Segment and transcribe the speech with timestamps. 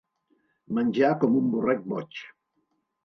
[0.77, 2.25] Menjar com un borrec boig.